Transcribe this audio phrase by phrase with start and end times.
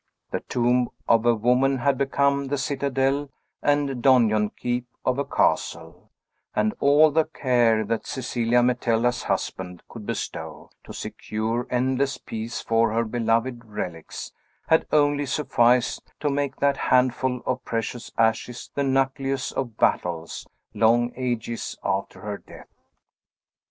[0.31, 3.29] This tomb of a woman had become the citadel
[3.61, 6.09] and donjon keep of a castle;
[6.55, 12.91] and all the care that Cecilia Metella's husband could bestow, to secure endless peace for
[12.91, 14.31] her beloved relics,
[14.67, 21.13] had only sufficed to make that handful of precious ashes the nucleus of battles, long
[21.15, 22.73] ages after her death.